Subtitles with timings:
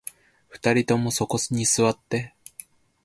[0.49, 2.33] 二人ともそこに座って